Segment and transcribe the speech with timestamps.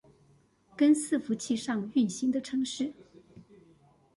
[0.75, 2.91] 跟伺服器上運行的程式